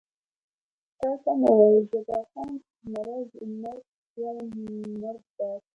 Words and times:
تاسې 0.99 1.15
سمه 1.23 1.49
وایئ، 1.57 1.81
جبار 1.91 2.23
خان: 2.31 2.51
زمري 2.91 3.15
مرده 3.21 3.47
باد، 3.61 3.81
وایم 4.19 4.49
مرده 5.01 5.21
باد. 5.37 5.61